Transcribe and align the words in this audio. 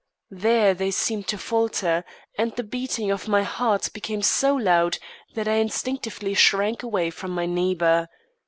There 0.33 0.73
they 0.73 0.89
seemed 0.89 1.27
to 1.27 1.37
falter, 1.37 2.03
and 2.35 2.55
the 2.55 2.63
beating 2.63 3.11
of 3.11 3.27
my 3.27 3.43
heart 3.43 3.89
became 3.93 4.23
so 4.23 4.55
loud 4.55 4.97
that 5.35 5.47
I 5.47 5.57
instinctively 5.57 6.33
shrank 6.33 6.81
away 6.81 7.11
from 7.11 7.29
my 7.29 7.45
neighbour. 7.45 8.07